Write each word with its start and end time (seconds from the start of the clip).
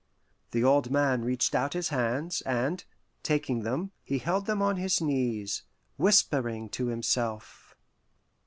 The 0.49 0.63
old 0.63 0.89
man 0.89 1.23
reached 1.23 1.53
out 1.53 1.73
his 1.73 1.89
hands, 1.89 2.41
and, 2.41 2.83
taking 3.21 3.59
them, 3.61 3.91
he 4.03 4.17
held 4.17 4.47
them 4.47 4.59
on 4.59 4.77
his 4.77 4.99
knees, 4.99 5.61
whispering 5.95 6.69
to 6.69 6.87
himself. 6.87 7.75